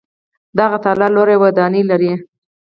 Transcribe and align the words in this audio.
دغه 0.57 0.77
تالار 0.85 1.11
لویه 1.15 1.37
ودانۍ 1.43 1.83
لري. 1.91 2.11